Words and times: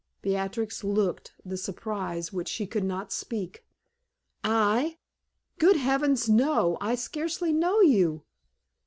Beatrix 0.23 0.83
looked 0.83 1.33
the 1.45 1.57
surprise 1.57 2.33
which 2.33 2.47
she 2.47 2.65
could 2.65 2.83
not 2.83 3.11
speak. 3.11 3.67
"I? 4.43 4.97
Good 5.59 5.75
heavens, 5.75 6.27
no! 6.27 6.75
I 6.81 6.95
scarcely 6.95 7.53
know 7.53 7.81
you." 7.81 8.23